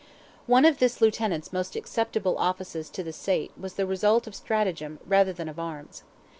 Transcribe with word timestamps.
One 0.47 0.65
of 0.65 0.79
this 0.79 0.99
Lieutenant's 0.99 1.53
most 1.53 1.75
acceptable 1.75 2.35
offices 2.39 2.89
to 2.89 3.03
the 3.03 3.13
State 3.13 3.51
was 3.55 3.75
the 3.75 3.85
result 3.85 4.25
of 4.25 4.33
stratagem 4.33 4.97
rather 5.05 5.31
than 5.31 5.47
of 5.47 5.59
arms. 5.59 6.01